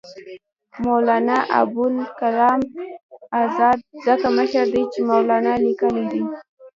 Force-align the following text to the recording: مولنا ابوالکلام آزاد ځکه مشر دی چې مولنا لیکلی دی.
مولنا 0.83 1.37
ابوالکلام 1.61 2.59
آزاد 3.41 3.77
ځکه 4.05 4.27
مشر 4.37 4.65
دی 4.73 4.83
چې 4.93 4.99
مولنا 5.09 5.53
لیکلی 5.65 6.05
دی. 6.11 6.21